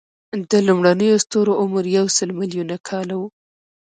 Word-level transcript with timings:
د 0.51 0.51
لومړنیو 0.67 1.21
ستورو 1.25 1.53
عمر 1.61 1.83
یو 1.97 2.05
سل 2.17 2.29
ملیونه 2.39 2.75
کاله 2.87 3.15
و. 3.19 3.23